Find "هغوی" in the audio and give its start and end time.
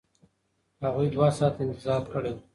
0.83-1.07